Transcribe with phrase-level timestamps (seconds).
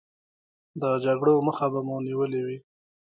[0.81, 2.57] د جګړو مخه به مو نیولې وي.